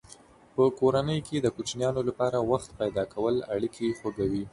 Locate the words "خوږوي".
3.99-4.43